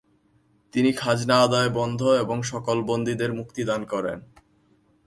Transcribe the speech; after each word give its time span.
তিনি 0.73 0.91
খাজনা 0.93 1.35
আদায় 1.41 1.69
বন্ধ 1.69 2.01
এবং 2.23 2.37
সকল 2.43 2.77
বন্দীদের 2.81 3.31
মুক্তি 3.33 3.61
দান 3.63 3.81
করেন। 3.85 4.19